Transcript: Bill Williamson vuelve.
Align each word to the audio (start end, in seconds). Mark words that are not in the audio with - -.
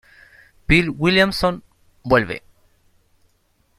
Bill 0.65 0.89
Williamson 0.97 1.61
vuelve. 2.03 2.41